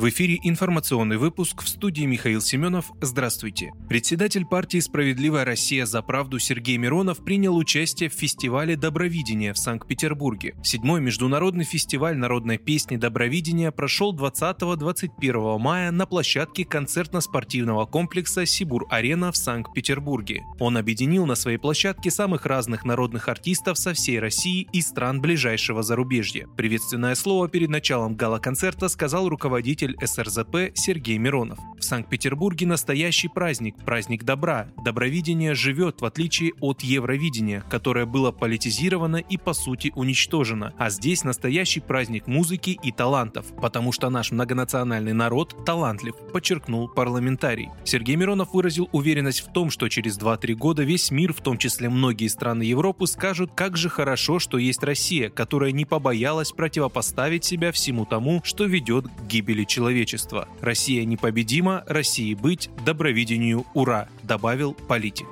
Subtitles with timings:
[0.00, 2.90] В эфире информационный выпуск в студии Михаил Семенов.
[3.02, 3.74] Здравствуйте.
[3.86, 10.54] Председатель партии «Справедливая Россия за правду» Сергей Миронов принял участие в фестивале «Добровидение» в Санкт-Петербурге.
[10.64, 19.36] Седьмой международный фестиваль народной песни «Добровидение» прошел 20-21 мая на площадке концертно-спортивного комплекса «Сибур-Арена» в
[19.36, 20.44] Санкт-Петербурге.
[20.60, 25.82] Он объединил на своей площадке самых разных народных артистов со всей России и стран ближайшего
[25.82, 26.46] зарубежья.
[26.56, 31.58] Приветственное слово перед началом гала-концерта сказал руководитель руководитель СРЗП Сергей Миронов.
[31.78, 34.68] В Санкт-Петербурге настоящий праздник, праздник добра.
[34.84, 40.74] Добровидение живет, в отличие от Евровидения, которое было политизировано и по сути уничтожено.
[40.78, 47.70] А здесь настоящий праздник музыки и талантов, потому что наш многонациональный народ талантлив, подчеркнул парламентарий.
[47.84, 51.88] Сергей Миронов выразил уверенность в том, что через 2-3 года весь мир, в том числе
[51.88, 57.72] многие страны Европы, скажут, как же хорошо, что есть Россия, которая не побоялась противопоставить себя
[57.72, 60.46] всему тому, что ведет к гибели человечества.
[60.60, 65.26] Россия непобедима, России быть, добровидению ура, добавил политик.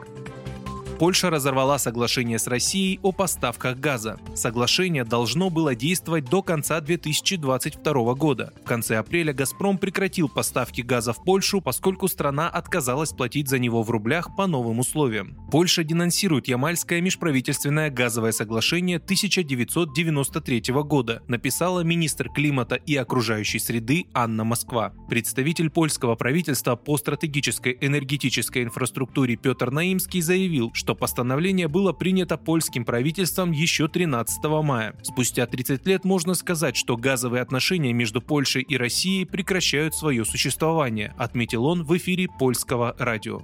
[0.98, 4.18] Польша разорвала соглашение с Россией о поставках газа.
[4.34, 8.52] Соглашение должно было действовать до конца 2022 года.
[8.64, 13.84] В конце апреля «Газпром» прекратил поставки газа в Польшу, поскольку страна отказалась платить за него
[13.84, 15.36] в рублях по новым условиям.
[15.52, 24.42] Польша денонсирует Ямальское межправительственное газовое соглашение 1993 года, написала министр климата и окружающей среды Анна
[24.42, 24.92] Москва.
[25.08, 32.39] Представитель польского правительства по стратегической энергетической инфраструктуре Петр Наимский заявил, что что постановление было принято
[32.39, 34.95] польским правительством еще 13 мая.
[35.03, 41.14] Спустя 30 лет можно сказать, что газовые отношения между Польшей и Россией прекращают свое существование,
[41.19, 43.42] отметил он в эфире польского радио.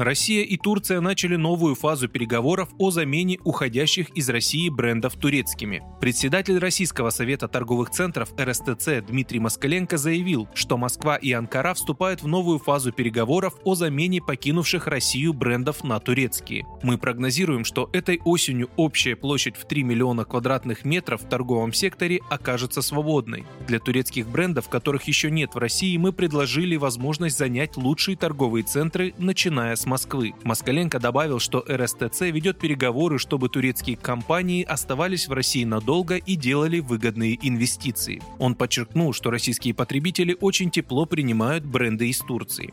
[0.00, 5.82] Россия и Турция начали новую фазу переговоров о замене уходящих из России брендов турецкими.
[6.00, 12.26] Председатель Российского совета торговых центров РСТЦ Дмитрий Москаленко заявил, что Москва и Анкара вступают в
[12.26, 16.64] новую фазу переговоров о замене покинувших Россию брендов на турецкие.
[16.82, 22.20] Мы прогнозируем, что этой осенью общая площадь в 3 миллиона квадратных метров в торговом секторе
[22.30, 23.44] окажется свободной.
[23.68, 29.12] Для турецких брендов, которых еще нет в России, мы предложили возможность занять лучшие торговые центры,
[29.18, 30.34] начиная с Москвы.
[30.44, 36.78] Москаленко добавил, что РСТЦ ведет переговоры, чтобы турецкие компании оставались в России надолго и делали
[36.78, 38.22] выгодные инвестиции.
[38.38, 42.72] Он подчеркнул, что российские потребители очень тепло принимают бренды из Турции.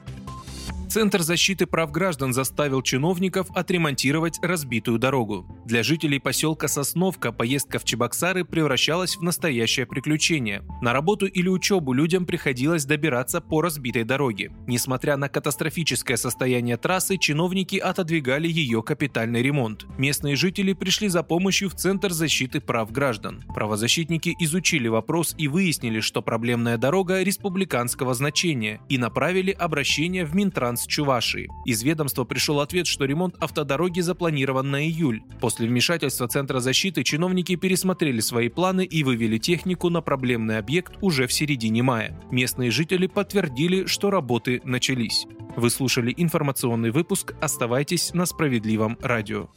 [0.89, 5.45] Центр защиты прав граждан заставил чиновников отремонтировать разбитую дорогу.
[5.65, 10.63] Для жителей поселка Сосновка поездка в Чебоксары превращалась в настоящее приключение.
[10.81, 14.53] На работу или учебу людям приходилось добираться по разбитой дороге.
[14.65, 19.85] Несмотря на катастрофическое состояние трассы, чиновники отодвигали ее капитальный ремонт.
[19.97, 23.43] Местные жители пришли за помощью в Центр защиты прав граждан.
[23.53, 30.76] Правозащитники изучили вопрос и выяснили, что проблемная дорога республиканского значения и направили обращение в Минтранс
[30.77, 31.49] Транс Чувашии.
[31.65, 35.23] Из ведомства пришел ответ, что ремонт автодороги запланирован на июль.
[35.41, 41.25] После вмешательства Центра защиты чиновники пересмотрели свои планы и вывели технику на проблемный объект уже
[41.25, 42.19] в середине мая.
[42.31, 45.25] Местные жители подтвердили, что работы начались.
[45.55, 47.33] Вы слушали информационный выпуск.
[47.41, 49.49] Оставайтесь на справедливом радио.